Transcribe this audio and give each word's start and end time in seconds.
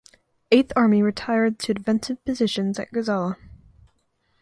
Eighth 0.51 0.73
Army 0.75 1.03
retired 1.03 1.59
to 1.59 1.75
defensive 1.75 2.25
positions 2.25 2.79
at 2.79 2.89
Gazala. 2.89 3.35